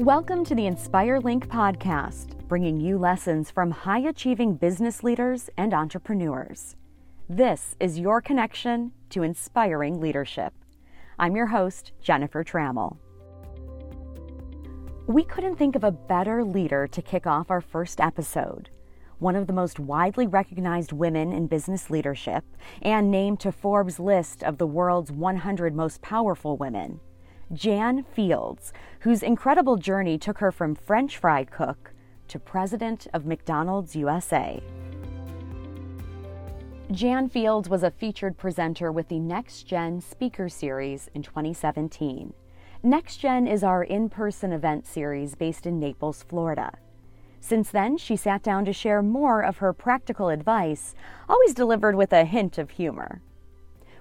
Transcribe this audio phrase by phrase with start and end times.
[0.00, 5.74] Welcome to the Inspire Link podcast, bringing you lessons from high achieving business leaders and
[5.74, 6.74] entrepreneurs.
[7.28, 10.54] This is your connection to inspiring leadership.
[11.18, 12.96] I'm your host, Jennifer Trammell.
[15.06, 18.70] We couldn't think of a better leader to kick off our first episode.
[19.18, 22.42] One of the most widely recognized women in business leadership
[22.80, 27.00] and named to Forbes' list of the world's 100 most powerful women.
[27.52, 31.92] Jan Fields, whose incredible journey took her from French fry cook
[32.28, 34.62] to president of McDonald's USA.
[36.92, 42.32] Jan Fields was a featured presenter with the Next Gen Speaker Series in 2017.
[42.84, 46.78] Next Gen is our in person event series based in Naples, Florida.
[47.40, 50.94] Since then, she sat down to share more of her practical advice,
[51.28, 53.22] always delivered with a hint of humor.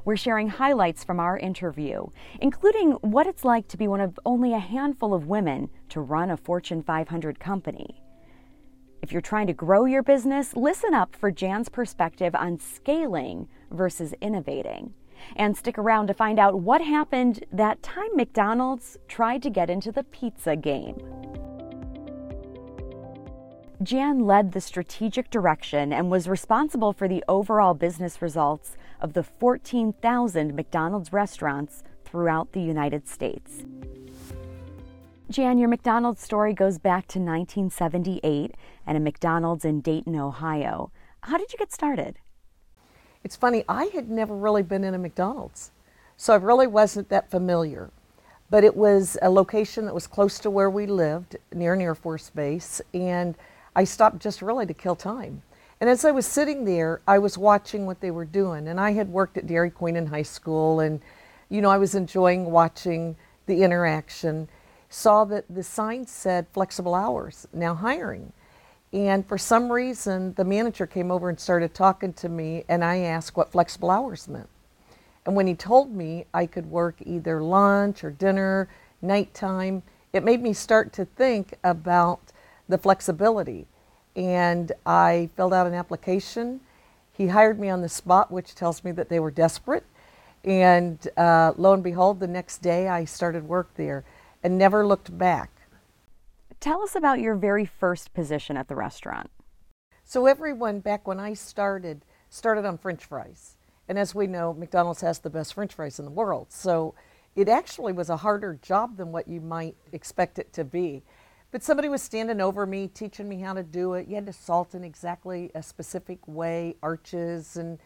[0.10, 2.08] We're sharing highlights from our interview,
[2.42, 6.32] including what it's like to be one of only a handful of women to run
[6.32, 8.02] a Fortune 500 company.
[9.04, 14.16] If you're trying to grow your business, listen up for Jan's perspective on scaling versus
[14.20, 14.96] innovating.
[15.36, 19.92] And stick around to find out what happened that time McDonald's tried to get into
[19.92, 20.98] the pizza game.
[23.84, 29.24] Jan led the strategic direction and was responsible for the overall business results of the
[29.24, 33.64] 14,000 McDonald's restaurants throughout the United States.
[35.30, 38.56] Jan, your McDonald's story goes back to 1978
[38.88, 40.92] and a McDonald's in Dayton, Ohio.
[41.22, 42.18] How did you get started?
[43.24, 45.72] It's funny, I had never really been in a McDonald's,
[46.18, 47.92] so I really wasn't that familiar.
[48.50, 51.94] But it was a location that was close to where we lived, near an Air
[51.94, 53.36] Force base, and
[53.76, 55.44] I stopped just really to kill time.
[55.82, 58.68] And as I was sitting there, I was watching what they were doing.
[58.68, 61.00] And I had worked at Dairy Queen in high school, and,
[61.50, 64.50] you know, I was enjoying watching the interaction.
[64.90, 68.34] Saw that the sign said flexible hours, now hiring.
[68.92, 72.98] And for some reason, the manager came over and started talking to me, and I
[72.98, 74.50] asked what flexible hours meant.
[75.26, 78.68] And when he told me I could work either lunch or dinner,
[79.02, 82.20] nighttime, it made me start to think about
[82.68, 83.68] the flexibility.
[84.20, 86.60] And I filled out an application.
[87.14, 89.86] He hired me on the spot, which tells me that they were desperate.
[90.44, 94.04] And uh, lo and behold, the next day I started work there
[94.44, 95.52] and never looked back.
[96.60, 99.30] Tell us about your very first position at the restaurant.
[100.04, 103.56] So, everyone back when I started, started on French fries.
[103.88, 106.48] And as we know, McDonald's has the best French fries in the world.
[106.50, 106.94] So,
[107.38, 111.04] it actually was a harder job than what you might expect it to be.
[111.52, 114.08] But somebody was standing over me, teaching me how to do it.
[114.08, 117.80] You had to salt in exactly a specific way, arches, and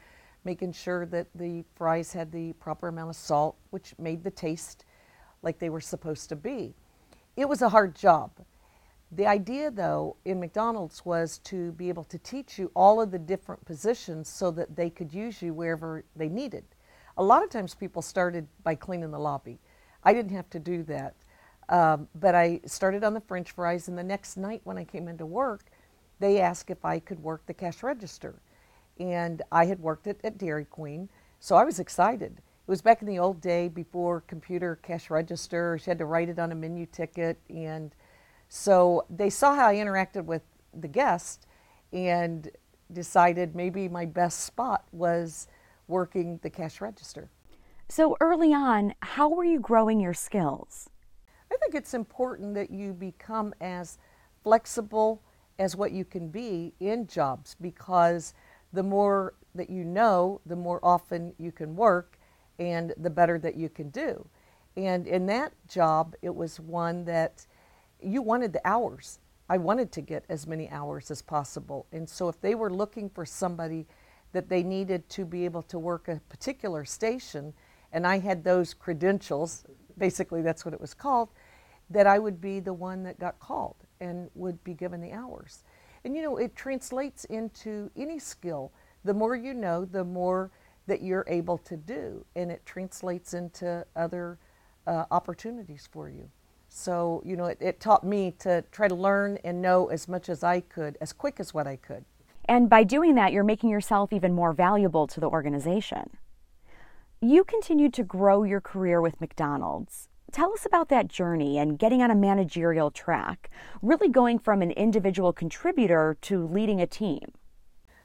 [0.44, 4.84] making sure that the fries had the proper amount of salt, which made the taste
[5.42, 6.74] like they were supposed to be.
[7.38, 8.32] It was a hard job.
[9.12, 13.20] The idea, though, in McDonald's was to be able to teach you all of the
[13.20, 16.66] different positions so that they could use you wherever they needed.
[17.18, 19.60] A lot of times people started by cleaning the lobby.
[20.04, 21.16] I didn't have to do that.
[21.70, 25.08] Um, but I started on the French fries, and the next night when I came
[25.08, 25.66] into work,
[26.20, 28.36] they asked if I could work the cash register.
[29.00, 31.10] And I had worked it at Dairy Queen,
[31.40, 32.42] so I was excited.
[32.66, 35.78] It was back in the old day before computer cash register.
[35.78, 37.38] She had to write it on a menu ticket.
[37.50, 37.94] And
[38.48, 40.44] so they saw how I interacted with
[40.74, 41.46] the guest
[41.92, 42.50] and
[42.94, 45.48] decided maybe my best spot was
[45.90, 47.30] working the cash register.
[47.90, 50.90] So early on, how were you growing your skills?
[51.64, 53.98] Think it's important that you become as
[54.44, 55.24] flexible
[55.58, 58.34] as what you can be in jobs because
[58.74, 62.20] the more that you know, the more often you can work
[62.60, 64.28] and the better that you can do.
[64.76, 67.48] And in that job, it was one that
[68.02, 69.20] you wanted the hours.
[69.50, 71.86] I wanted to get as many hours as possible.
[71.94, 73.88] And so if they were looking for somebody
[74.34, 77.54] that they needed to be able to work a particular station,
[77.94, 79.64] and I had those credentials,
[79.98, 81.30] basically that's what it was called,
[81.90, 85.64] that I would be the one that got called and would be given the hours.
[86.04, 88.72] And you know, it translates into any skill.
[89.04, 90.52] The more you know, the more
[90.88, 94.38] that you're able to do, and it translates into other
[94.86, 96.30] uh, opportunities for you.
[96.68, 100.28] So, you know, it, it taught me to try to learn and know as much
[100.28, 102.04] as I could, as quick as what I could.
[102.46, 106.18] And by doing that, you're making yourself even more valuable to the organization.
[107.22, 110.10] You continued to grow your career with McDonald's.
[110.34, 113.52] Tell us about that journey and getting on a managerial track,
[113.84, 117.34] really going from an individual contributor to leading a team.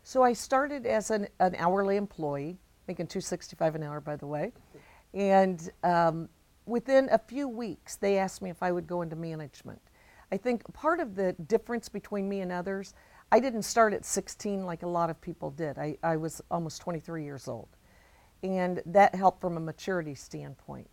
[0.02, 4.52] So I started as an, an hourly employee, making 265 an hour, by the way.
[5.14, 6.28] And um,
[6.66, 9.80] within a few weeks, they asked me if I would go into management.
[10.30, 12.92] I think part of the difference between me and others,
[13.32, 15.78] I didn't start at 16 like a lot of people did.
[15.78, 17.68] I, I was almost 23 years old.
[18.42, 20.90] And that helped from a maturity standpoint.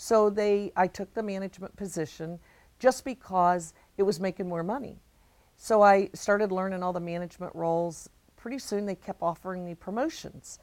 [0.00, 2.38] So they, I took the management position
[2.78, 5.00] just because it was making more money.
[5.56, 8.08] So I started learning all the management roles.
[8.36, 10.60] Pretty soon they kept offering me promotions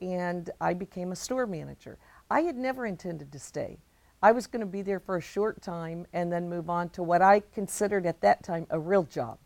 [0.00, 1.96] and I became a store manager.
[2.28, 3.78] I had never intended to stay.
[4.20, 7.04] I was going to be there for a short time and then move on to
[7.04, 9.38] what I considered at that time a real job.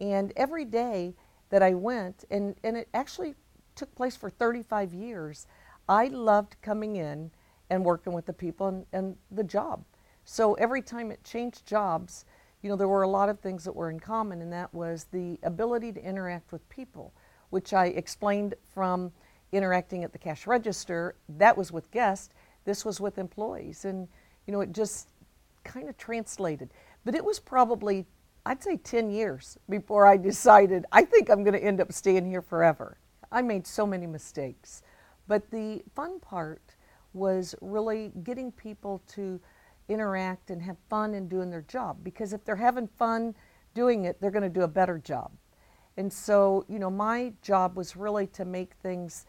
[0.00, 1.14] And every day
[1.50, 3.34] that I went, and, and it actually
[3.74, 5.46] took place for 35 years,
[5.86, 7.30] I loved coming in
[7.70, 9.84] and working with the people and, and the job.
[10.24, 12.24] So every time it changed jobs,
[12.62, 15.06] you know, there were a lot of things that were in common, and that was
[15.12, 17.12] the ability to interact with people,
[17.50, 19.12] which I explained from
[19.52, 21.14] interacting at the cash register.
[21.28, 22.34] That was with guests.
[22.64, 24.08] This was with employees, and
[24.46, 25.08] you know, it just
[25.64, 26.70] kind of translated.
[27.04, 28.06] But it was probably,
[28.44, 32.26] I'd say, 10 years before I decided I think I'm going to end up staying
[32.26, 32.98] here forever.
[33.30, 34.82] I made so many mistakes,
[35.26, 36.76] but the fun part
[37.12, 39.40] was really getting people to
[39.88, 43.34] interact and have fun in doing their job because if they're having fun
[43.74, 45.30] doing it, they're going to do a better job.
[45.96, 49.26] And so, you know, my job was really to make things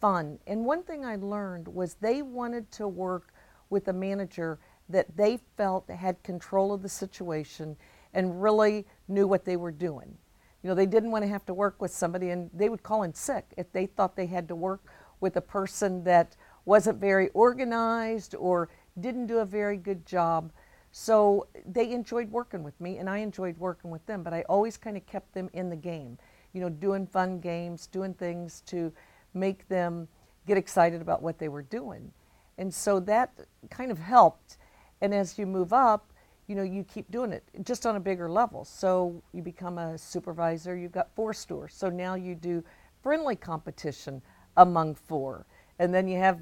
[0.00, 0.38] fun.
[0.46, 3.32] And one thing I learned was they wanted to work
[3.70, 7.76] with a manager that they felt had control of the situation
[8.12, 10.16] and really knew what they were doing.
[10.62, 13.04] You know, they didn't want to have to work with somebody and they would call
[13.04, 14.82] in sick if they thought they had to work
[15.20, 18.68] with a person that wasn't very organized or
[19.00, 20.52] didn't do a very good job.
[20.92, 24.76] So they enjoyed working with me and I enjoyed working with them, but I always
[24.76, 26.18] kind of kept them in the game,
[26.52, 28.92] you know, doing fun games, doing things to
[29.34, 30.08] make them
[30.46, 32.10] get excited about what they were doing.
[32.58, 33.32] And so that
[33.70, 34.58] kind of helped.
[35.00, 36.12] And as you move up,
[36.46, 38.64] you know, you keep doing it just on a bigger level.
[38.64, 41.72] So you become a supervisor, you've got four stores.
[41.74, 42.64] So now you do
[43.02, 44.20] friendly competition
[44.56, 45.46] among four.
[45.80, 46.38] And then you have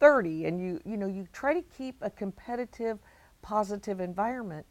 [0.00, 2.98] 30 and you you know you try to keep a competitive
[3.42, 4.66] positive environment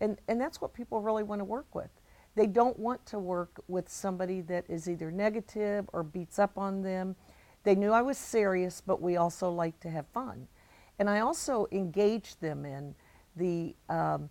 [0.00, 1.88] and and that's what people really want to work with.
[2.34, 6.82] They don't want to work with somebody that is either negative or beats up on
[6.82, 7.16] them.
[7.64, 10.48] They knew i was serious but we also like to have fun.
[10.98, 12.94] And i also engaged them in
[13.36, 14.28] the um,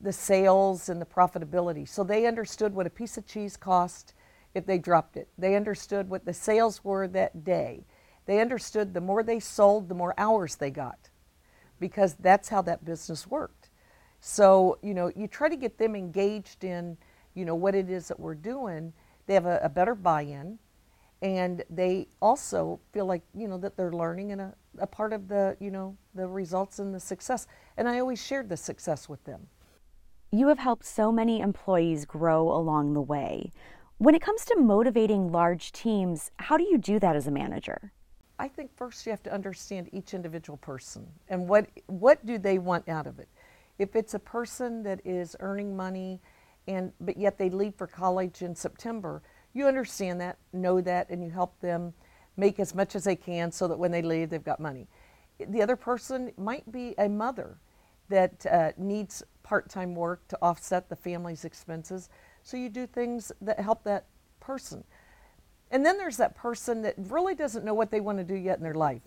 [0.00, 1.88] the sales and the profitability.
[1.88, 4.14] So they understood what a piece of cheese cost
[4.54, 5.28] if they dropped it.
[5.38, 7.84] They understood what the sales were that day
[8.26, 11.10] they understood the more they sold, the more hours they got
[11.82, 13.68] because that's how that business worked.
[14.20, 16.96] So, you know, you try to get them engaged in,
[17.34, 18.92] you know, what it is that we're doing.
[19.26, 20.60] They have a, a better buy in
[21.20, 25.26] and they also feel like, you know, that they're learning and a, a part of
[25.26, 27.48] the, you know, the results and the success.
[27.76, 29.48] And I always shared the success with them.
[30.30, 33.52] You have helped so many employees grow along the way.
[33.98, 37.92] When it comes to motivating large teams, how do you do that as a manager?
[38.38, 42.58] I think first you have to understand each individual person and what what do they
[42.58, 43.28] want out of it.
[43.78, 46.20] If it's a person that is earning money
[46.66, 51.22] and but yet they leave for college in September, you understand that, know that and
[51.22, 51.92] you help them
[52.36, 54.88] make as much as they can so that when they leave they've got money.
[55.38, 57.58] The other person might be a mother
[58.08, 62.10] that uh, needs part-time work to offset the family's expenses.
[62.42, 64.06] So you do things that help that
[64.40, 64.84] person.
[65.72, 68.58] And then there's that person that really doesn't know what they want to do yet
[68.58, 69.00] in their life.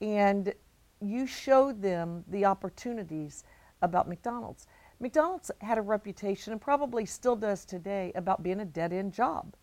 [0.00, 0.54] And
[1.00, 3.44] you show them the opportunities
[3.82, 4.68] about McDonald's.
[5.00, 9.54] McDonald's had a reputation and probably still does today about being a dead end job.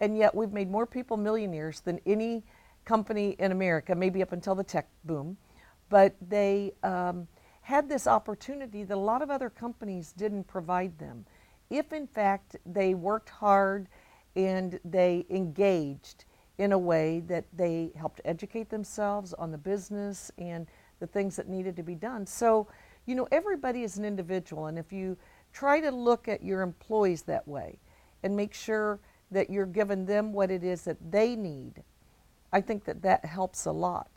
[0.00, 2.44] And yet we've made more people millionaires than any
[2.84, 5.36] company in America, maybe up until the tech boom.
[5.88, 7.28] But they um,
[7.62, 11.24] had this opportunity that a lot of other companies didn't provide them.
[11.70, 13.88] If in fact they worked hard,
[14.36, 16.26] and they engaged
[16.58, 20.66] in a way that they helped educate themselves on the business and
[21.00, 22.26] the things that needed to be done.
[22.26, 22.68] So,
[23.06, 25.16] you know, everybody is an individual, and if you
[25.52, 27.78] try to look at your employees that way
[28.22, 29.00] and make sure
[29.30, 31.82] that you're giving them what it is that they need,
[32.52, 34.08] I think that that helps a lot.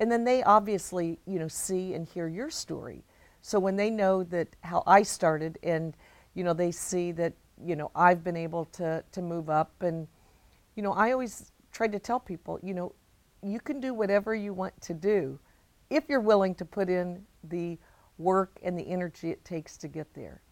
[0.00, 3.02] And then they obviously, you know, see and hear your story.
[3.42, 5.96] So when they know that how I started and,
[6.34, 7.32] you know, they see that
[7.64, 9.72] you know, I've been able to, to move up.
[9.82, 10.06] And,
[10.76, 12.92] you know, I always try to tell people, you know,
[13.42, 15.38] you can do whatever you want to do
[15.90, 17.78] if you're willing to put in the
[18.18, 20.42] work and the energy it takes to get there.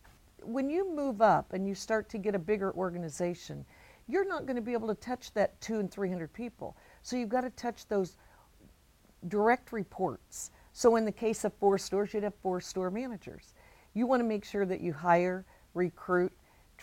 [0.42, 3.64] When you move up and you start to get a bigger organization,
[4.08, 6.76] you're not going to be able to touch that two and 300 people.
[7.02, 8.16] So you've got to touch those
[9.28, 10.52] direct reports.
[10.72, 13.54] So in the case of four stores, you'd have four store managers.
[13.94, 15.44] You want to make sure that you hire
[15.74, 16.32] recruit,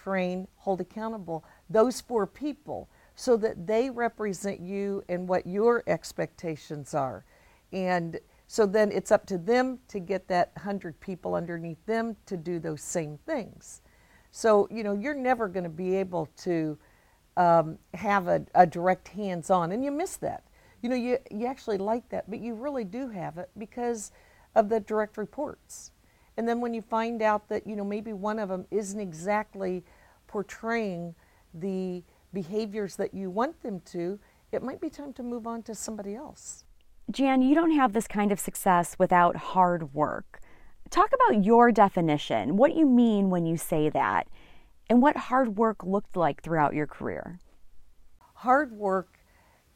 [0.04, 6.94] train, hold accountable those four people so that they represent you and what your expectations
[6.94, 7.24] are.
[7.72, 12.38] And so then it's up to them to get that 100 people underneath them to
[12.38, 13.82] do those same things.
[14.32, 16.78] So, you know, you're never going to be able to
[17.38, 20.44] um, have a, a direct hands on, and you miss that.
[20.82, 24.12] You know, you, you actually like that, but you really do have it because
[24.56, 25.92] of the direct reports.
[26.36, 29.84] And then when you find out that, you know, maybe one of them isn't exactly
[30.34, 31.14] portraying
[31.54, 34.20] the behaviors that you want them to,
[34.52, 36.66] it might be time to move on to somebody else.
[37.12, 40.40] Jan, you don't have this kind of success without hard work.
[40.90, 44.28] Talk about your definition, what you mean when you say that,
[44.90, 47.38] and what hard work looked like throughout your career.
[48.34, 49.20] Hard work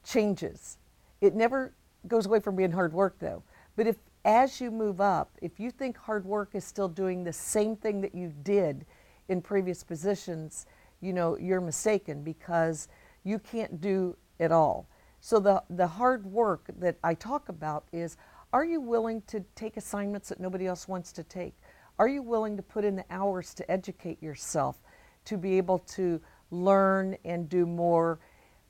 [0.03, 0.79] changes.
[1.21, 1.75] It never
[2.07, 3.43] goes away from being hard work, though.
[3.75, 7.33] But if as you move up, if you think hard work is still doing the
[7.33, 8.87] same thing that you did
[9.29, 10.65] in previous positions,
[11.01, 12.87] you know, you're mistaken because
[13.23, 14.87] you can't do it all.
[15.19, 18.17] So the, the hard work that I talk about is
[18.53, 21.53] are you willing to take assignments that nobody else wants to take?
[21.99, 24.77] Are you willing to put in the hours to educate yourself,
[25.25, 28.19] to be able to learn and do more?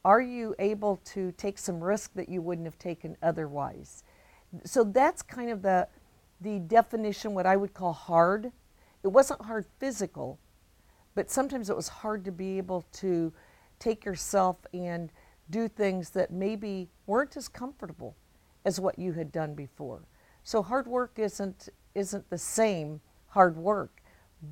[0.04, 4.04] Are you able to take some risk that you wouldn't have taken otherwise?
[4.64, 5.88] So that's kind of the,
[6.42, 8.52] the definition, what I would call hard.
[9.04, 10.40] It wasn't hard physical,
[11.18, 13.34] but sometimes it was hard to be able to
[13.80, 15.12] take yourself and
[15.50, 18.16] do things that maybe weren't as comfortable
[18.66, 20.04] as what you had done before.
[20.44, 24.04] So hard work isn't isn't the same hard work,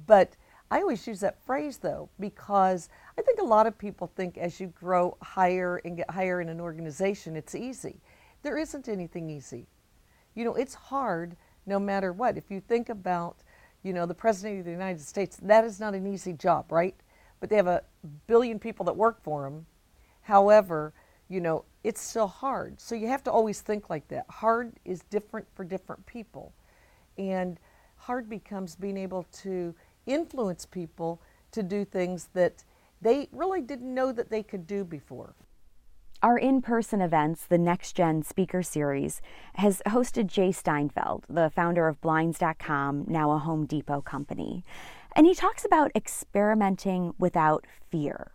[0.08, 0.38] but
[0.72, 4.60] I always use that phrase though because I think a lot of people think as
[4.60, 8.02] you grow higher and get higher in an organization it's easy.
[8.42, 9.68] There isn't anything easy.
[10.34, 12.40] You know, it's hard no matter what.
[12.40, 13.44] If you think about
[13.86, 16.96] you know, the President of the United States, that is not an easy job, right?
[17.39, 17.84] But they have a
[18.25, 19.68] billion people that work for him.
[20.22, 20.92] However,
[21.30, 22.82] you know, it's still hard.
[22.82, 24.25] So you have to always think like that.
[24.27, 26.51] Hard is different for different people.
[27.20, 27.60] And
[27.96, 29.75] hard becomes being able to
[30.08, 32.63] influence people to do things that
[33.04, 35.36] they really didn't know that they could do before.
[36.25, 39.22] Our in person events, the Next Gen Speaker Series,
[39.58, 44.63] has hosted Jay Steinfeld, the founder of Blinds.com, now a Home Depot company.
[45.15, 48.32] And he talks about experimenting without fear.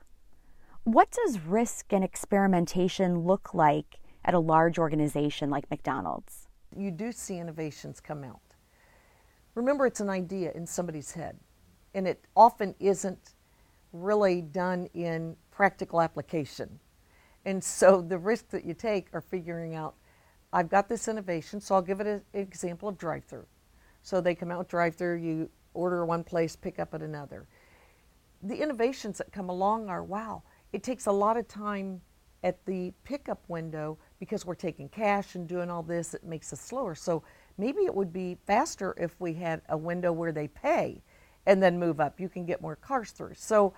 [0.84, 6.46] What does risk and experimentation look like at a large organization like McDonald's?
[6.78, 8.54] You do see innovations come out.
[9.56, 11.40] Remember, it's an idea in somebody's head,
[11.92, 13.34] and it often isn't
[13.92, 16.78] really done in practical application.
[17.44, 19.94] And so the risk that you take are figuring out,
[20.52, 23.46] I've got this innovation, so I'll give it an example of drive through.
[24.02, 27.46] So they come out drive through, you order one place, pick up at another.
[28.42, 30.42] The innovations that come along are wow,
[30.72, 32.00] it takes a lot of time
[32.42, 36.60] at the pickup window because we're taking cash and doing all this, it makes us
[36.60, 36.94] slower.
[36.94, 37.22] So
[37.58, 41.02] maybe it would be faster if we had a window where they pay
[41.46, 42.18] and then move up.
[42.18, 43.34] You can get more cars through.
[43.34, 43.74] So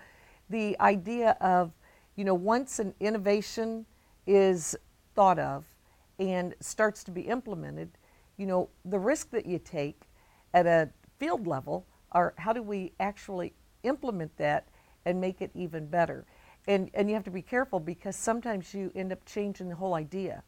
[0.49, 1.73] the idea of
[2.17, 3.87] you know, once an innovation
[4.27, 4.77] is
[5.15, 5.65] thought of
[6.19, 7.91] and starts to be implemented,
[8.37, 10.03] you know, the risk that you take
[10.55, 13.53] at a field level are how do we actually
[13.83, 14.69] implement that
[15.05, 16.25] and make it even better?
[16.69, 19.95] And, and you have to be careful because sometimes you end up changing the whole
[19.95, 20.43] idea.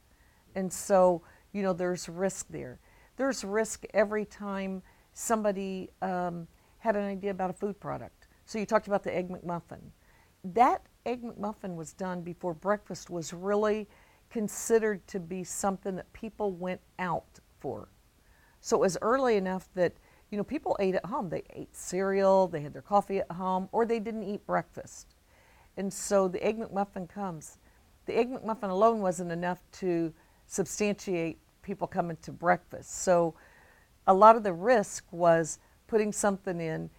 [0.54, 2.78] And so, you know, there's risk there.
[3.16, 6.46] There's risk every time somebody um,
[6.78, 8.28] had an idea about a food product.
[8.44, 9.80] So you talked about the Egg McMuffin.
[10.44, 13.88] That Egg McMuffin was done before breakfast was really
[14.30, 17.88] considered to be something that people went out for.
[18.60, 19.92] So it was early enough that
[20.30, 21.28] you know people ate at home.
[21.28, 25.14] They ate cereal, they had their coffee at home, or they didn't eat breakfast.
[25.76, 27.58] And so the Egg McMuffin comes.
[28.06, 30.12] The Egg McMuffin alone wasn't enough to
[30.46, 33.02] substantiate people coming to breakfast.
[33.02, 33.34] So
[34.06, 36.90] a lot of the risk was putting something in,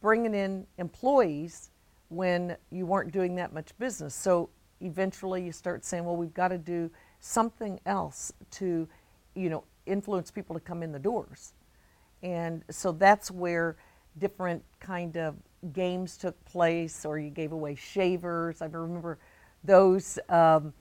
[0.00, 1.70] bringing in employees
[2.14, 4.14] when you weren't doing that much business.
[4.14, 6.90] So eventually you start saying, well, we've got to do
[7.20, 8.88] something else to,
[9.34, 11.54] you know, influence people to come in the doors.
[12.22, 13.76] And so that's where
[14.18, 15.36] different kind of
[15.72, 18.62] games took place, or you gave away shavers.
[18.62, 19.18] I remember
[19.62, 20.72] those um,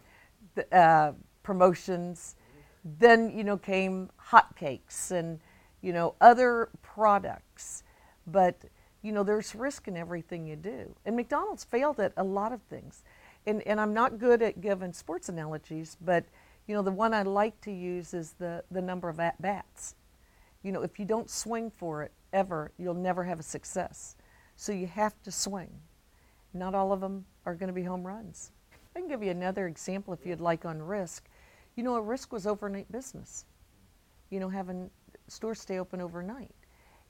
[0.56, 2.36] the, uh, promotions.
[2.84, 5.40] Then you know came hotcakes and
[5.82, 7.84] you know other products,
[8.28, 8.56] but
[9.04, 10.96] you know, there's risk in everything you do.
[11.06, 13.04] And McDonald's failed at a lot of things.
[13.46, 16.24] And, and I'm not good at giving sports analogies, but,
[16.66, 19.96] you know, the one I like to use is the, the number of at bats.
[20.64, 24.16] You know, if you don't swing for it ever, you'll never have a success.
[24.56, 25.70] So you have to swing.
[26.54, 28.52] Not all of them are going to be home runs.
[28.96, 31.26] I can give you another example if you'd like on risk.
[31.76, 33.44] You know, a risk was overnight business.
[34.30, 34.90] You know, having
[35.28, 36.56] stores stay open overnight.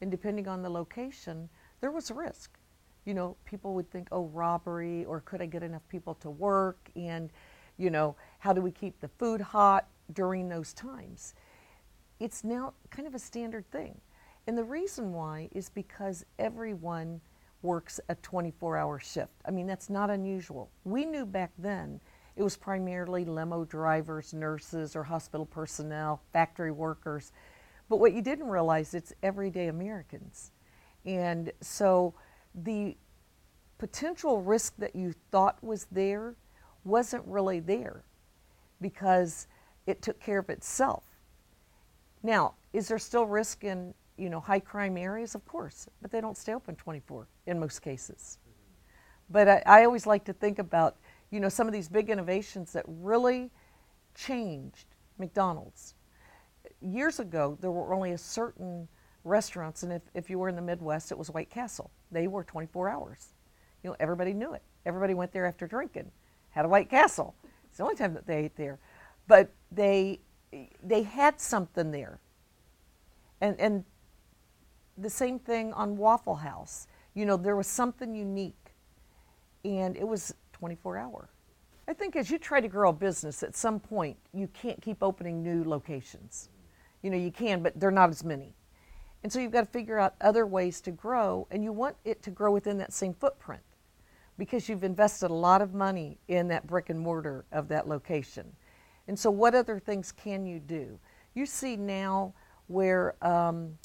[0.02, 1.50] And depending on the location,
[1.84, 2.58] there was a risk.
[3.04, 6.90] You know, people would think, oh, robbery, or could I get enough people to work?
[6.96, 7.30] And,
[7.78, 11.34] you know, how do we keep the food hot during those times?
[12.22, 14.00] It's now kind of a standard thing.
[14.48, 17.20] And the reason why is because everyone
[17.63, 19.34] works a 24 hour shift.
[19.46, 20.70] I mean, that's not unusual.
[20.86, 22.00] We knew back then
[22.38, 27.34] it was primarily limo drivers, nurses, or hospital personnel, factory workers.
[27.90, 30.54] But what you didn't realize, it's everyday Americans.
[31.06, 32.14] And so
[32.56, 32.98] the
[33.78, 36.36] potential risk that you thought was there
[36.84, 38.04] wasn't really there
[38.82, 39.48] because
[39.86, 41.04] it took care of itself.
[42.22, 45.36] Now, is there still risk in you know high crime areas?
[45.36, 48.38] Of course, but they don't stay open 24 in most cases.
[49.30, 50.98] But I, I always like to think about
[51.32, 53.52] you know some of these big innovations that really
[54.16, 55.96] changed McDonald's.
[56.82, 58.88] Years ago, there were only a certain
[59.24, 61.92] restaurants, and if, if you were in the Midwest, it was White Castle.
[62.12, 63.34] They were 24 hours.
[63.84, 64.62] You know, everybody knew it.
[64.86, 66.12] Everybody went there after drinking,
[66.50, 67.36] had a White Castle.
[67.65, 68.80] It's the only time that they ate there.
[69.27, 70.20] But they
[70.84, 72.20] they had something there.
[73.42, 73.84] And and
[74.98, 76.88] the same thing on Waffle House.
[77.13, 78.74] You know, there was something unique,
[79.63, 81.30] and it was 24 hour.
[81.88, 85.01] I think as you try to grow a business, at some point you can't keep
[85.01, 86.50] opening new locations.
[87.01, 88.53] You know, you can, but they're not as many.
[89.24, 92.22] And so you've got to figure out other ways to grow, and you want it
[92.24, 93.62] to grow within that same footprint
[94.38, 98.51] because you've invested a lot of money in that brick and mortar of that location.
[99.08, 101.00] And so, what other things can you do?
[101.34, 102.34] You see now
[102.68, 103.77] where um,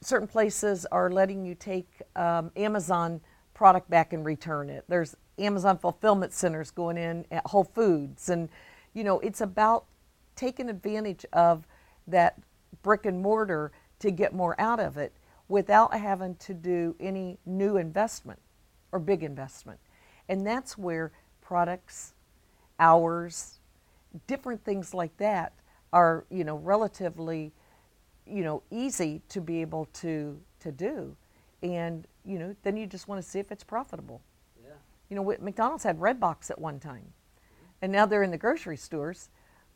[0.00, 3.20] certain places are letting you take um, Amazon
[3.54, 4.84] product back and return it.
[4.88, 8.48] There's Amazon fulfillment centers going in at Whole Foods, and
[8.94, 9.86] you know it's about
[10.36, 11.66] taking advantage of
[12.06, 12.40] that
[12.82, 15.12] brick and mortar to get more out of it
[15.48, 18.40] without having to do any new investment
[18.92, 19.78] or big investment.
[20.28, 22.14] And that's where products,
[22.78, 23.58] hours,
[24.26, 25.52] different things like that
[25.92, 27.52] are, you know, relatively,
[28.26, 31.16] you know, easy to be able to to do.
[31.62, 34.20] And, you know, then you just want to see if it's profitable.
[34.62, 34.74] Yeah.
[35.10, 37.12] You know, McDonald's had Redbox at one time.
[37.82, 39.28] And now they're in the grocery stores.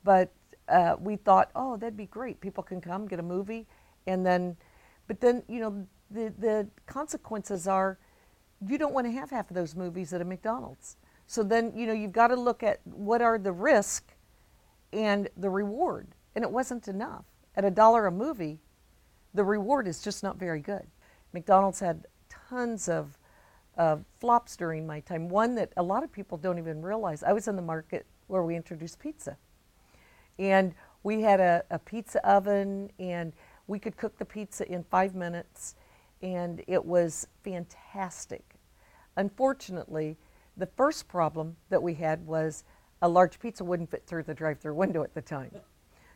[0.04, 0.30] But
[0.68, 2.40] uh, we thought, oh, that'd be great.
[2.40, 3.66] People can come, get a movie,
[4.06, 4.56] and then,
[5.06, 7.98] but then, you know, the, the consequences are
[8.66, 10.96] you don't want to have half of those movies at a McDonald's.
[11.26, 14.14] So then, you know, you've got to look at what are the risk
[14.92, 16.08] and the reward.
[16.34, 17.24] And it wasn't enough.
[17.56, 18.60] At a dollar a movie,
[19.34, 20.86] the reward is just not very good.
[21.32, 23.18] McDonald's had tons of
[23.76, 25.28] uh, flops during my time.
[25.28, 27.22] One that a lot of people don't even realize.
[27.22, 29.36] I was in the market where we introduced pizza.
[30.38, 33.32] And we had a, a pizza oven, and
[33.66, 35.74] we could cook the pizza in five minutes,
[36.22, 38.54] and it was fantastic.
[39.16, 40.16] Unfortunately,
[40.56, 42.64] the first problem that we had was
[43.02, 45.50] a large pizza wouldn't fit through the drive through window at the time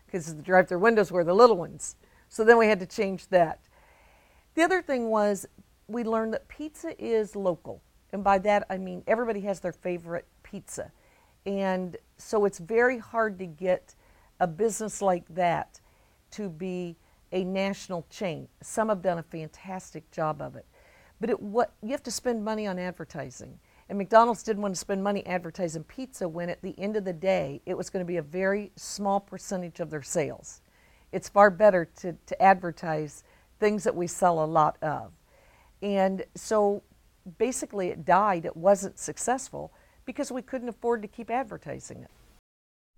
[0.06, 1.96] because the drive through windows were the little ones.
[2.28, 3.60] So then we had to change that.
[4.54, 5.46] The other thing was
[5.88, 7.82] we learned that pizza is local.
[8.12, 10.90] And by that I mean everybody has their favorite pizza.
[11.46, 13.94] And so it's very hard to get
[14.40, 15.80] a business like that
[16.32, 16.96] to be
[17.32, 18.48] a national chain.
[18.62, 20.66] Some have done a fantastic job of it.
[21.20, 23.58] But it, what, you have to spend money on advertising.
[23.88, 27.12] And McDonald's didn't want to spend money advertising pizza when at the end of the
[27.12, 30.60] day it was going to be a very small percentage of their sales.
[31.12, 33.24] It's far better to, to advertise
[33.58, 35.12] things that we sell a lot of.
[35.82, 36.82] And so
[37.38, 39.72] basically it died, it wasn't successful
[40.04, 42.10] because we couldn't afford to keep advertising it.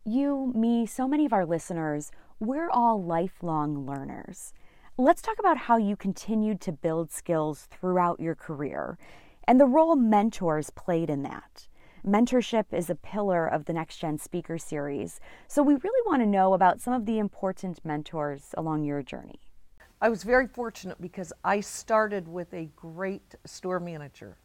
[0.05, 2.11] You, me, so many of our listeners,
[2.43, 4.53] we're all lifelong learners.
[4.99, 8.99] Let's talk about how you continued to build skills throughout your career
[9.47, 11.69] and the role mentors played in that.
[12.05, 16.27] Mentorship is a pillar of the Next Gen Speaker Series, so we really want to
[16.27, 19.39] know about some of the important mentors along your journey.
[20.01, 24.37] I was very fortunate because I started with a great store manager,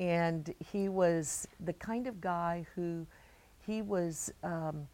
[0.00, 3.06] and he was the kind of guy who
[3.64, 4.88] he was um,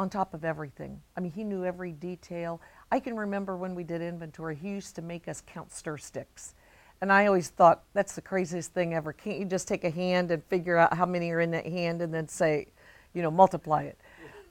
[0.00, 0.98] on top of everything.
[1.14, 2.58] I mean, he knew every detail.
[2.90, 6.54] I can remember when we did inventory, he used to make us count stir sticks.
[7.02, 9.12] And I always thought that's the craziest thing ever.
[9.12, 12.00] Can't you just take a hand and figure out how many are in that hand
[12.00, 12.68] and then say,
[13.12, 13.98] you know, multiply it?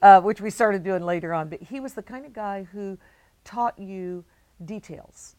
[0.04, 1.50] Uh, which we started doing later on.
[1.50, 2.96] But he was the kind of guy who
[3.44, 4.24] taught you
[4.66, 5.36] details.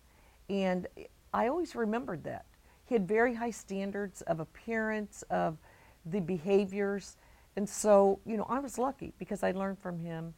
[0.48, 0.88] And
[1.32, 2.46] I always remembered that.
[2.86, 5.56] he had very high standards of appearance, of
[6.04, 7.16] the behaviors.
[7.56, 10.34] And so, you know, I was lucky because I learned from him.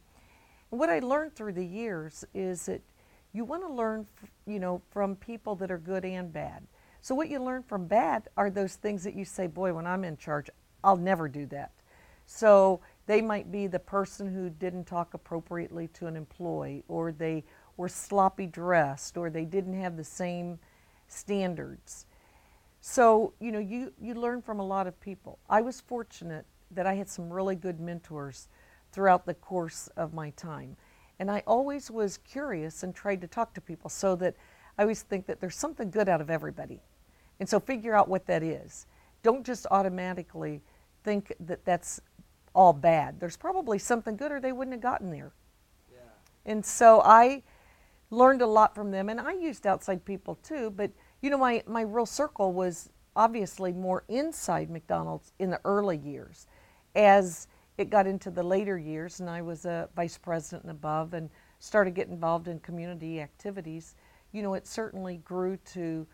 [0.71, 2.81] And what I learned through the years is that
[3.33, 4.07] you want to learn,
[4.45, 6.63] you know, from people that are good and bad.
[7.01, 10.03] So what you learn from bad are those things that you say, boy, when I'm
[10.03, 10.49] in charge,
[10.83, 11.71] I'll never do that.
[12.25, 17.43] So they might be the person who didn't talk appropriately to an employee, or they
[17.75, 20.59] were sloppy dressed, or they didn't have the same
[21.07, 22.05] standards.
[22.81, 25.39] So, you know, you, you learn from a lot of people.
[25.49, 28.47] I was fortunate that I had some really good mentors
[28.91, 30.75] throughout the course of my time.
[31.19, 34.35] And I always was curious and tried to talk to people so that
[34.77, 36.81] I always think that there's something good out of everybody.
[37.39, 38.87] And so figure out what that is.
[39.21, 40.61] Don't just automatically
[41.03, 42.01] think that that's
[42.53, 43.19] all bad.
[43.19, 45.33] There's probably something good or they wouldn't have gotten there.
[45.91, 45.99] Yeah.
[46.45, 47.43] And so I
[48.09, 51.63] learned a lot from them and I used outside people too, but you know my
[51.65, 56.47] my real circle was obviously more inside McDonald's in the early years.
[56.95, 61.13] As it got into the later years and I was a vice president and above
[61.13, 61.29] and
[61.59, 63.95] started getting involved in community activities,
[64.31, 66.05] you know, it certainly grew to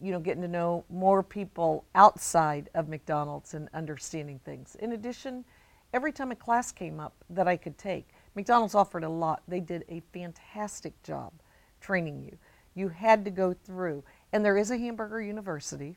[0.00, 4.76] you know, getting to know more people outside of McDonald's and understanding things.
[4.76, 5.44] In addition,
[5.92, 9.42] every time a class came up that I could take, McDonald's offered a lot.
[9.48, 11.32] They did a fantastic job
[11.80, 12.36] training you.
[12.74, 15.96] You had to go through, and there is a hamburger university,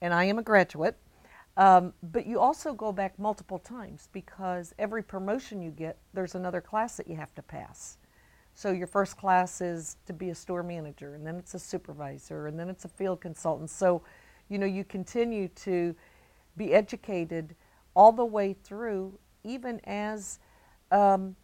[0.00, 0.96] and I am a graduate,
[1.60, 6.62] um, but you also go back multiple times because every promotion you get, there's another
[6.62, 7.98] class that you have to pass.
[8.54, 12.46] So your first class is to be a store manager, and then it's a supervisor,
[12.46, 13.68] and then it's a field consultant.
[13.68, 14.00] So,
[14.48, 15.94] you know, you continue to
[16.56, 17.54] be educated
[17.94, 20.38] all the way through, even as
[20.90, 21.36] um,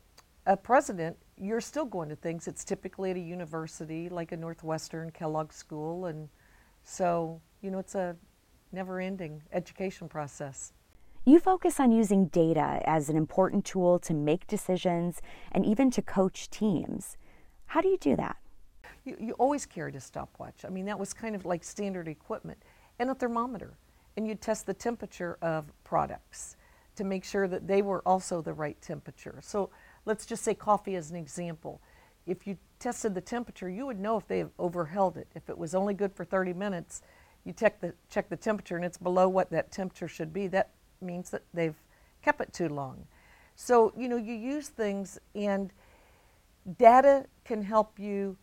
[0.46, 2.48] a president, you're still going to things.
[2.48, 6.30] It's typically at a university like a Northwestern Kellogg school, and
[6.84, 8.16] so you know it's a
[8.72, 10.72] never-ending education process.
[11.24, 16.02] You focus on using data as an important tool to make decisions and even to
[16.02, 17.16] coach teams.
[17.66, 18.36] How do you do that?
[19.04, 20.64] You, you always carried a stopwatch.
[20.64, 22.58] I mean, that was kind of like standard equipment
[22.98, 23.76] and a thermometer.
[24.16, 26.56] And you'd test the temperature of products
[26.94, 29.38] to make sure that they were also the right temperature.
[29.42, 29.70] So
[30.04, 31.80] let's just say coffee as an example.
[32.26, 35.28] If you tested the temperature, you would know if they overheld it.
[35.34, 37.02] If it was only good for 30 minutes,
[37.46, 40.48] you check the, check the temperature and it's below what that temperature should be.
[40.48, 41.76] That means that they've
[42.20, 43.06] kept it too long.
[43.54, 45.72] So, you know, you use things and
[46.76, 48.36] data can help you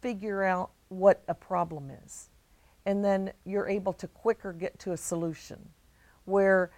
[0.00, 2.30] figure out what a problem is.
[2.86, 5.68] And then you're able to quicker get to a solution
[6.24, 6.70] where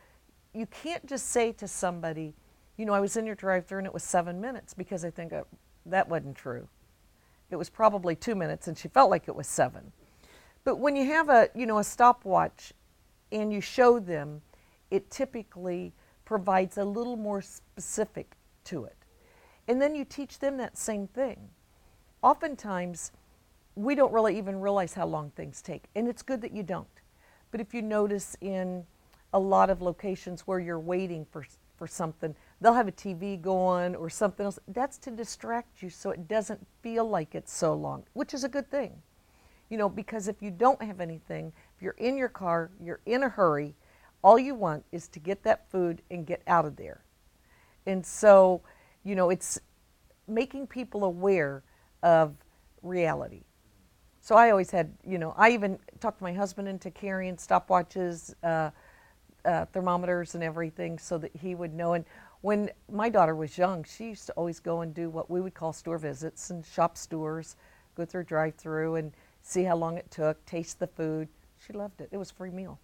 [0.53, 2.35] you can't just say to somebody,
[2.77, 5.11] you know, I was in your drive through and it was seven minutes because I
[5.11, 5.44] think uh,
[5.87, 6.68] that wasn't true.
[7.50, 9.92] It was probably two minutes and she felt like it was seven.
[10.64, 12.72] But when you have a, you know, a stopwatch
[13.31, 14.42] and you show them
[14.94, 15.92] it typically
[16.24, 18.96] provides a little more specific to it.
[19.66, 21.48] And then you teach them that same thing.
[22.22, 23.11] Oftentimes,
[23.74, 26.87] we don't really even realize how long things take, and it's good that you don't.
[27.50, 28.87] But if you notice in
[29.33, 31.44] a lot of locations where you're waiting for,
[31.77, 34.61] for something, they'll have a TV going or something else.
[34.68, 38.48] That's to distract you so it doesn't feel like it's so long, which is a
[38.48, 39.03] good thing.
[39.70, 43.22] You know, because if you don't have anything, if you're in your car, you're in
[43.22, 43.74] a hurry,
[44.22, 47.03] all you want is to get that food and get out of there.
[47.87, 48.62] And so,
[49.05, 49.61] you know, it's
[50.27, 51.62] making people aware
[52.03, 52.35] of
[52.83, 53.42] reality.
[54.20, 58.70] So I always had, you know, I even talked my husband into carrying stopwatches, uh,
[59.44, 61.92] uh, thermometers, and everything so that he would know.
[61.92, 62.07] And
[62.40, 65.53] when my daughter was young, she used to always go and do what we would
[65.53, 67.57] call store visits and shop stores,
[67.94, 69.12] go through drive through and
[69.44, 71.28] see how long it took, taste the food.
[71.64, 72.09] She loved it.
[72.11, 72.80] It was free meal.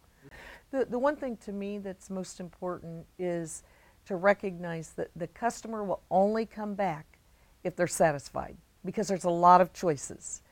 [0.70, 3.62] The, the one thing to me that's most important is
[4.06, 7.18] to recognize that the customer will only come back
[7.64, 10.42] if they're satisfied because there's a lot of choices.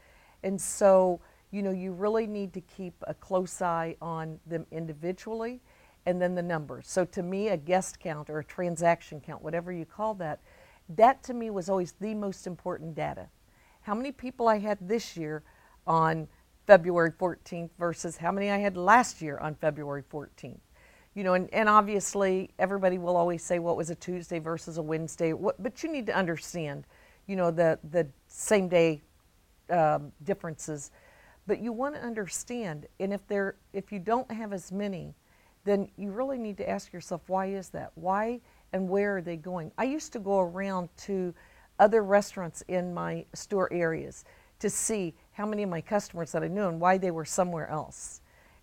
[0.42, 5.61] And so, you know, you really need to keep a close eye on them individually
[6.07, 6.88] and then the numbers.
[6.88, 10.40] So to me, a guest count or a transaction count, whatever you call that,
[10.88, 13.29] that to me was always the most important data.
[13.83, 15.42] How many people I had this year
[15.88, 16.29] on
[16.66, 20.61] February 14th versus how many I had last year on February 14th.
[21.14, 24.83] You know, and, and obviously everybody will always say what was a Tuesday versus a
[24.83, 26.85] Wednesday, what, but you need to understand,
[27.27, 29.01] you know, the, the same day
[29.70, 30.90] um, differences.
[31.46, 35.14] But you want to understand, and if there, if you don't have as many,
[35.64, 37.92] then you really need to ask yourself, why is that?
[37.94, 38.40] Why
[38.74, 39.72] and where are they going?
[39.79, 41.35] I used to go around to
[41.79, 44.24] other restaurants in my store areas
[44.59, 47.68] to see how many of my customers that I knew and why they were somewhere
[47.68, 48.21] else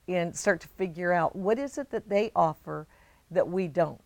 [0.08, 2.88] and start to figure out what is it that they offer
[3.32, 4.02] that we don't.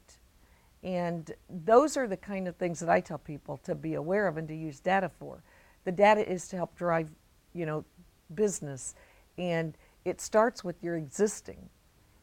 [0.83, 4.37] And those are the kind of things that I tell people to be aware of
[4.37, 5.43] and to use data for.
[5.83, 7.09] The data is to help drive,
[7.53, 7.83] you know,
[8.33, 8.95] business
[9.37, 9.75] and
[10.05, 11.69] it starts with your existing.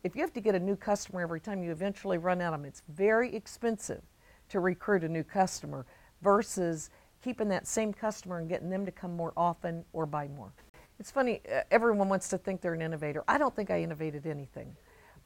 [0.04, 2.60] If you have to get a new customer every time you eventually run out of
[2.60, 4.02] them, it's very expensive
[4.48, 5.84] to recruit a new customer
[6.22, 6.90] versus
[7.22, 10.52] keeping that same customer and getting them to come more often or buy more.
[10.98, 13.24] It's funny, uh, everyone wants to think they're an innovator.
[13.28, 14.76] I don't think I innovated anything.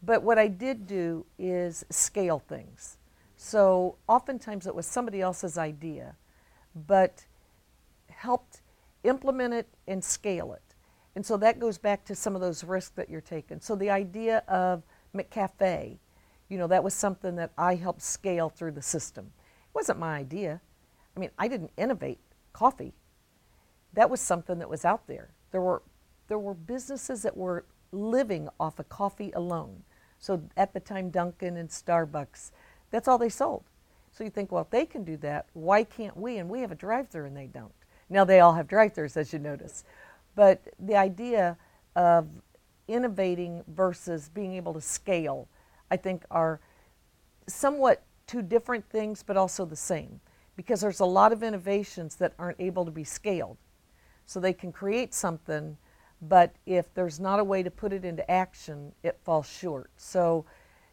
[0.02, 2.96] But what I did do is scale things.
[3.36, 6.16] So oftentimes it was somebody else's idea,
[6.74, 7.26] but
[8.08, 8.62] helped
[9.04, 10.62] implement it and scale it.
[11.14, 13.60] And so that goes back to some of those risks that you're taking.
[13.60, 14.82] So the idea of
[15.14, 15.98] McCafe,
[16.48, 19.26] you know, that was something that I helped scale through the system.
[19.26, 20.60] It wasn't my idea.
[21.20, 22.18] I mean, I didn't innovate
[22.54, 22.94] coffee.
[23.92, 25.28] That was something that was out there.
[25.50, 25.82] There were
[26.28, 29.82] there were businesses that were living off of coffee alone.
[30.18, 32.52] So at the time Dunkin' and Starbucks,
[32.90, 33.64] that's all they sold.
[34.12, 36.38] So you think, well, if they can do that, why can't we?
[36.38, 37.72] And we have a drive-through and they don't.
[38.08, 39.84] Now they all have drive-throughs as you notice.
[40.36, 41.58] But the idea
[41.96, 42.28] of
[42.88, 45.48] innovating versus being able to scale,
[45.90, 46.60] I think are
[47.46, 50.20] somewhat two different things but also the same
[50.60, 53.56] because there's a lot of innovations that aren't able to be scaled.
[54.26, 55.78] So they can create something,
[56.20, 59.90] but if there's not a way to put it into action, it falls short.
[59.96, 60.44] So,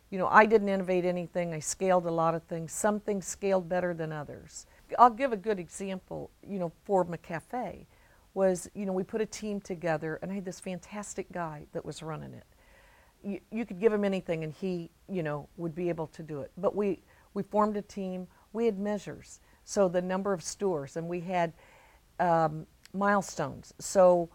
[0.10, 1.53] you know, I didn't innovate anything.
[1.53, 2.71] I scaled a lot of things.
[2.71, 4.67] Some things scaled better than others.
[4.97, 7.88] I'll give a good example, you know, for McCafe
[8.34, 11.84] was, you know, we put a team together and I had this fantastic guy that
[11.84, 12.45] was running it.
[13.21, 16.39] You, you could give him anything and he, you know, would be able to do
[16.39, 16.51] it.
[16.58, 17.01] But we,
[17.34, 18.27] we formed a team.
[18.53, 19.41] We had measures.
[19.67, 21.51] So the number of stores, and we had
[22.21, 23.73] um, milestones.
[23.80, 24.30] So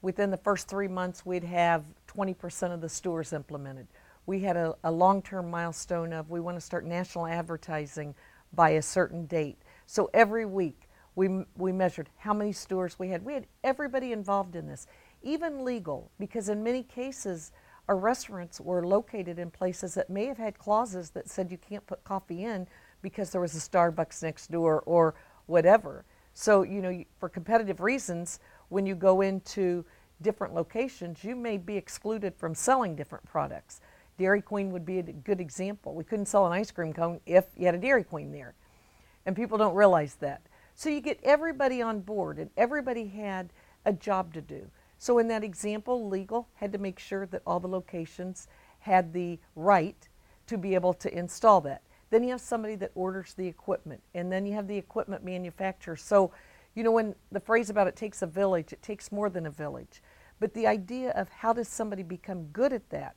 [0.00, 3.88] within the first three months, we'd have 20% of the stores implemented.
[4.26, 8.14] We had a, a long term milestone of we want to start national advertising
[8.52, 9.58] by a certain date.
[9.88, 13.24] So every week, we, we measured how many stores we had.
[13.24, 14.86] We had everybody involved in this,
[15.20, 17.50] even legal, because in many cases,
[17.88, 21.86] our restaurants were located in places that may have had clauses that said you can't
[21.88, 22.68] put coffee in
[23.02, 25.14] because there was a Starbucks next door or
[25.46, 26.04] whatever.
[26.34, 29.84] So, you know, for competitive reasons, when you go into
[30.22, 33.80] different locations, you may be excluded from selling different products.
[34.18, 35.94] Dairy Queen would be a good example.
[35.94, 38.54] We couldn't sell an ice cream cone if you had a Dairy Queen there.
[39.26, 40.42] And people don't realize that.
[40.74, 43.50] So you get everybody on board, and everybody had
[43.84, 44.70] a job to do.
[44.98, 48.48] So in that example, legal had to make sure that all the locations
[48.80, 50.08] had the right
[50.46, 51.82] to be able to install that.
[52.10, 55.96] Then you have somebody that orders the equipment, and then you have the equipment manufacturer.
[55.96, 56.32] So,
[56.74, 59.50] you know, when the phrase about it takes a village, it takes more than a
[59.50, 60.02] village.
[60.38, 63.16] But the idea of how does somebody become good at that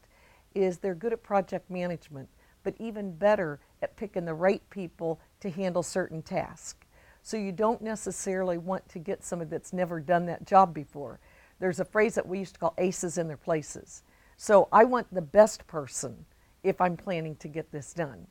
[0.55, 2.29] is they're good at project management,
[2.63, 6.87] but even better at picking the right people to handle certain tasks.
[7.21, 11.19] So you don't necessarily want to get somebody that's never done that job before.
[11.59, 14.03] There's a phrase that we used to call aces in their places.
[14.37, 16.25] So I want the best person
[16.63, 18.27] if I'm planning to get this done.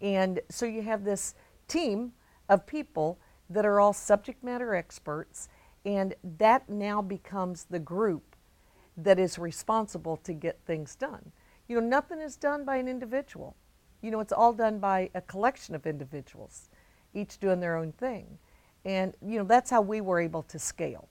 [0.00, 1.34] And so you have this
[1.68, 2.12] team
[2.48, 3.18] of people
[3.50, 5.48] that are all subject matter experts,
[5.84, 8.36] and that now becomes the group
[8.96, 11.32] that is responsible to get things done.
[11.68, 13.56] You know, nothing is done by an individual.
[14.02, 16.68] You know, it's all done by a collection of individuals,
[17.14, 18.38] each doing their own thing.
[18.84, 21.08] And, you know, that's how we were able to scale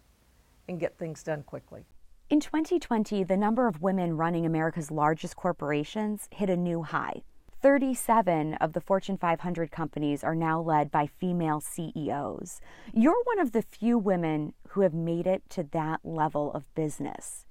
[0.67, 1.85] and get things done quickly.
[2.29, 7.23] In 2020, the number of women running America's largest corporations hit a new high.
[7.63, 12.59] 37 of the Fortune 500 companies are now led by female CEOs.
[12.93, 17.45] You're one of the few women who have made it to that level of business.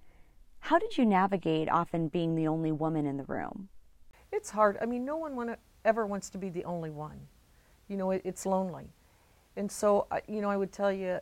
[0.61, 3.71] How did you navigate often being the only woman in the room?
[4.31, 4.77] It's hard.
[4.83, 7.19] I mean, no one wanna, ever wants to be the only one.
[7.89, 8.93] You know, it, it's lonely.
[9.57, 11.21] And so, you know, I would tell you,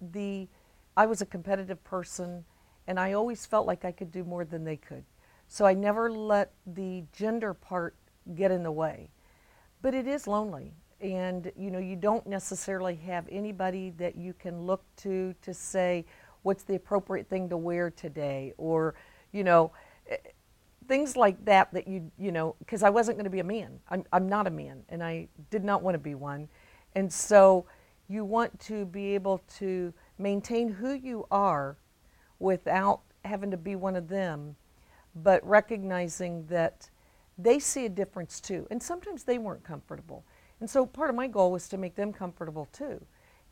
[0.00, 0.48] the
[0.96, 2.46] I was a competitive person,
[2.86, 5.04] and I always felt like I could do more than they could.
[5.46, 7.96] So I never let the gender part
[8.34, 9.10] get in the way.
[9.82, 10.74] But it is lonely.
[11.00, 16.06] And you know, you don't necessarily have anybody that you can look to to say
[16.42, 18.94] what's the appropriate thing to wear today or
[19.32, 19.72] you know
[20.08, 20.16] eh,
[20.88, 23.78] things like that that you you know because I wasn't going to be a man.
[23.90, 26.48] I'm I'm not a man and I did not want to be one.
[26.94, 27.66] And so
[28.08, 31.76] you want to be able to maintain who you are
[32.38, 34.56] without having to be one of them,
[35.14, 36.90] but recognizing that
[37.38, 38.66] they see a difference too.
[38.70, 40.24] And sometimes they weren't comfortable.
[40.60, 43.04] And so part of my goal was to make them comfortable too.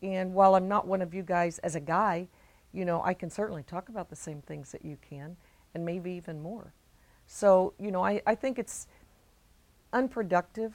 [0.02, 2.28] And while I'm not one of you guys as a guy,
[2.72, 5.36] you know, I can certainly talk about the same things that you can,
[5.74, 6.72] and maybe even more.
[7.26, 8.86] So, you know, I, I think it's
[9.92, 10.74] unproductive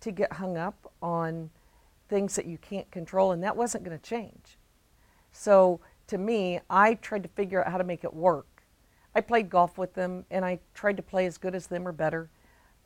[0.00, 1.50] to get hung up on
[2.08, 4.58] things that you can't control, and that wasn't going to change.
[5.32, 8.62] So, to me, I tried to figure out how to make it work.
[9.14, 11.92] I played golf with them, and I tried to play as good as them or
[11.92, 12.30] better.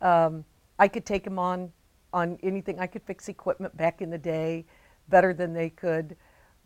[0.02, 0.44] Um,
[0.78, 1.72] I could take them on
[2.12, 2.78] on anything.
[2.78, 4.66] I could fix equipment back in the day
[5.08, 6.16] better than they could,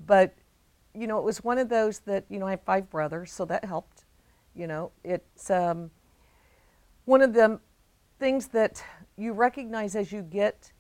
[0.04, 0.34] but
[0.96, 3.44] you know, it was one of those that you know I have five brothers, so
[3.44, 4.04] that helped.
[4.54, 5.90] You know, it's um,
[7.04, 7.60] one of the
[8.18, 8.82] things that
[9.16, 10.72] you recognize as you get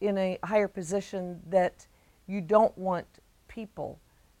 [0.00, 1.86] in a higher position that
[2.26, 3.06] you don't want
[3.48, 3.98] people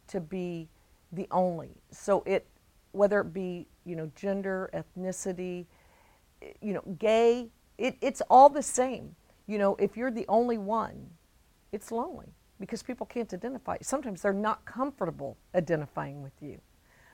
[0.08, 0.68] to be
[1.12, 1.70] the only.
[1.90, 2.46] So it,
[2.92, 5.64] whether it be you know gender, ethnicity,
[6.60, 7.48] you know, gay,
[7.78, 9.14] it, it's all the same.
[9.46, 11.10] You know, if you're the only one,
[11.72, 13.78] it's lonely because people can't identify.
[13.82, 16.60] Sometimes they're not comfortable identifying with you.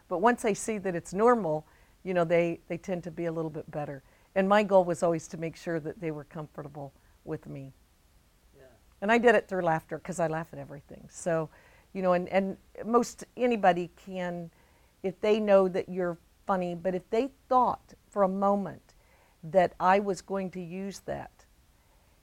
[0.08, 1.66] But once they see that it's normal,
[2.04, 4.02] you know, they, they tend to be a little bit better.
[4.34, 6.92] And my goal was always to make sure that they were comfortable
[7.24, 7.72] with me.
[8.56, 8.64] Yeah.
[9.00, 11.08] And I did it through laughter because I laugh at everything.
[11.10, 11.48] So,
[11.92, 14.50] you know, and, and most anybody can,
[15.02, 18.85] if they know that you're funny, but if they thought for a moment
[19.50, 21.30] that I was going to use that,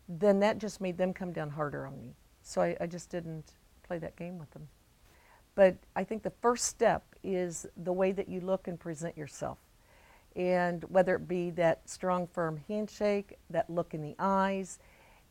[0.07, 2.15] then that just made them come down harder on me.
[2.41, 4.67] So I, I just didn't play that game with them.
[5.55, 9.59] But I think the first step is the way that you look and present yourself.
[10.35, 14.79] And whether it be that strong, firm handshake, that look in the eyes,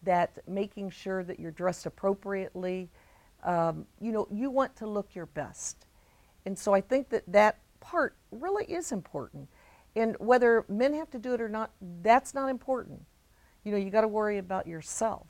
[0.04, 2.88] that making sure that you're dressed appropriately,
[3.42, 5.86] um, you know, you want to look your best.
[6.46, 9.48] And so I think that that part really is important.
[9.94, 11.70] And whether men have to do it or not,
[12.02, 13.02] that's not important.
[13.64, 15.26] You know, you got to worry about yourself.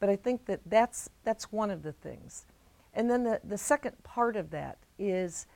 [0.00, 2.46] But I think that that's, that's one of the things.
[2.94, 5.46] And then the, the second part of that is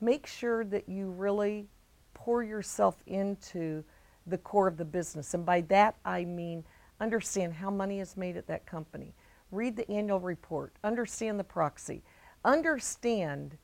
[0.00, 1.66] make sure that you really
[2.14, 3.82] pour yourself into
[4.26, 5.34] the core of the business.
[5.34, 6.64] And by that, I mean
[7.00, 9.14] understand how money is made at that company,
[9.50, 12.02] read the annual report, understand the proxy,
[12.44, 13.56] understand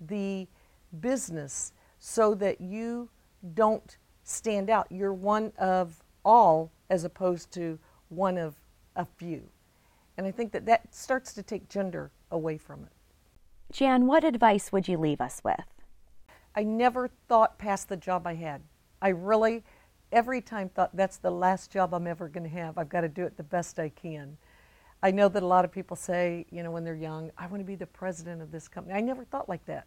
[0.00, 0.46] the
[1.00, 3.08] business so that you
[3.52, 4.86] don't stand out.
[4.90, 7.78] You're one of all as opposed to
[8.08, 8.54] one of
[8.96, 9.42] a few.
[10.16, 12.92] And I think that that starts to take gender away from it.
[13.72, 15.64] Jan, what advice would you leave us with?
[16.54, 18.62] I never thought past the job I had.
[19.02, 19.64] I really,
[20.12, 22.78] every time thought that's the last job I'm ever going to have.
[22.78, 24.36] I've got to do it the best I can.
[25.02, 27.60] I know that a lot of people say, you know, when they're young, I want
[27.60, 28.96] to be the president of this company.
[28.96, 29.86] I never thought like that.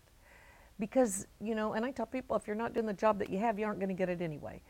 [0.79, 3.39] Because, you know, and I tell people if you're not doing the job that you
[3.39, 4.61] have, you aren't going to get it anyway.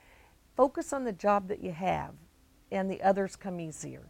[0.55, 2.13] Focus on the job that you have,
[2.71, 4.07] and the others come easier.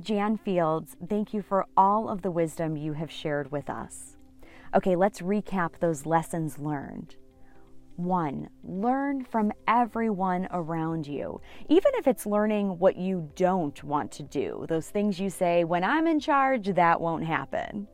[0.00, 4.16] Jan Fields, thank you for all of the wisdom you have shared with us.
[4.74, 7.14] Okay, let's recap those lessons learned.
[7.96, 14.24] One, learn from everyone around you, even if it's learning what you don't want to
[14.24, 17.86] do, those things you say, when I'm in charge, that won't happen.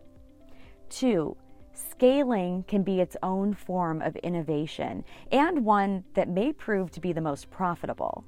[0.88, 1.36] Two,
[1.72, 7.12] scaling can be its own form of innovation and one that may prove to be
[7.12, 8.24] the most profitable.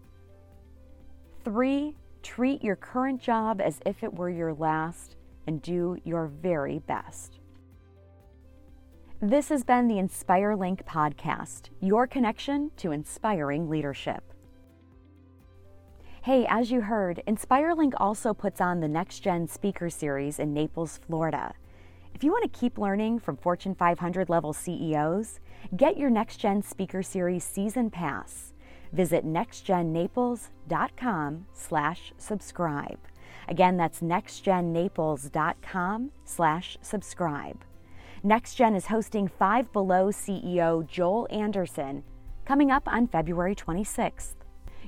[1.45, 6.79] Three, Treat your current job as if it were your last and do your very
[6.79, 7.41] best.
[9.21, 14.23] This has been the InspireLink podcast, your connection to inspiring leadership.
[16.23, 21.01] Hey, as you heard, InspireLink also puts on the Next Gen Speaker Series in Naples,
[21.05, 21.55] Florida.
[22.15, 25.41] If you want to keep learning from Fortune 500 level CEOs,
[25.77, 28.53] get your Next Gen Speaker Series season pass
[28.93, 32.99] Visit nextgennaples.com slash subscribe.
[33.49, 37.65] Again, that's nextgennaples.com slash subscribe.
[38.25, 42.05] NextGen is hosting Five Below CEO Joel Anderson
[42.45, 44.42] coming up on February 26th.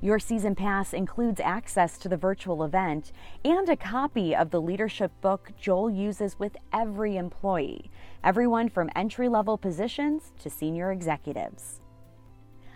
[0.04, 3.10] Your season pass includes access to the virtual event
[3.42, 7.90] and a copy of the leadership book Joel uses with every employee,
[8.22, 11.80] everyone from entry level positions to senior executives.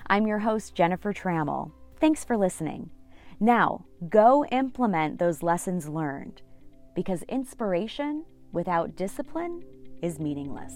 [0.06, 1.70] I'm your host, Jennifer Trammell.
[2.00, 2.88] Thanks for listening.
[3.38, 6.40] Now, go implement those lessons learned
[6.94, 9.64] because inspiration without discipline
[10.00, 10.72] is meaningless.